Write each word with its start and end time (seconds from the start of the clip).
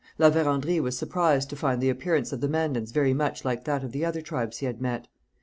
La 0.17 0.31
Vérendrye 0.31 0.81
was 0.81 0.97
surprised 0.97 1.47
to 1.47 1.55
find 1.55 1.79
the 1.79 1.87
appearance 1.91 2.31
of 2.33 2.41
the 2.41 2.47
Mandans 2.47 2.89
very 2.91 3.13
much 3.13 3.45
like 3.45 3.65
that 3.65 3.83
of 3.83 3.91
the 3.91 4.03
other 4.03 4.23
tribes 4.23 4.57
he 4.57 4.65
had 4.65 4.81
met. 4.81 5.07